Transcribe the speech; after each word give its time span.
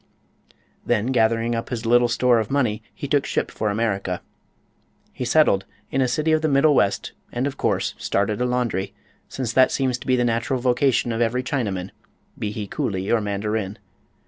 Then, 0.83 1.11
gathering 1.11 1.53
up 1.53 1.69
his 1.69 1.85
little 1.85 2.07
store 2.07 2.39
of 2.39 2.49
money, 2.49 2.81
he 2.91 3.07
took 3.07 3.23
ship 3.23 3.51
for 3.51 3.69
America. 3.69 4.23
He 5.13 5.25
settled 5.25 5.63
in 5.91 6.01
a 6.01 6.07
city 6.07 6.31
of 6.31 6.41
the 6.41 6.47
middle 6.47 6.73
west 6.73 7.11
and 7.31 7.45
of 7.45 7.55
course 7.57 7.93
started 7.99 8.41
a 8.41 8.45
laundry, 8.45 8.95
since 9.29 9.53
that 9.53 9.71
seems 9.71 9.99
to 9.99 10.07
be 10.07 10.15
the 10.15 10.25
natural 10.25 10.59
vocation 10.59 11.11
of 11.11 11.21
every 11.21 11.43
Chinaman, 11.43 11.91
be 12.39 12.49
he 12.51 12.67
coolie 12.67 13.11
or 13.13 13.21
mandarin. 13.21 13.77